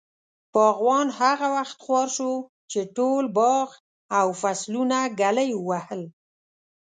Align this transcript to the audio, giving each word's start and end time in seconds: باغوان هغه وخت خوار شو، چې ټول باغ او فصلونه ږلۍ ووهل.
باغوان 0.53 1.07
هغه 1.19 1.47
وخت 1.55 1.77
خوار 1.83 2.07
شو، 2.15 2.33
چې 2.71 2.79
ټول 2.95 3.23
باغ 3.37 3.67
او 4.19 4.27
فصلونه 4.41 4.97
ږلۍ 5.19 5.49
ووهل. 5.55 6.01